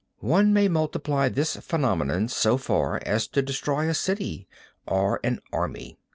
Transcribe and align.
One 0.17 0.51
may 0.51 0.67
multiply 0.67 1.29
this 1.29 1.57
phenomenon 1.57 2.27
so 2.27 2.57
far 2.57 2.99
as 3.05 3.27
to 3.27 3.43
destroy 3.43 3.87
a 3.87 3.93
city 3.93 4.47
or 4.87 5.19
an 5.23 5.41
army." 5.53 5.99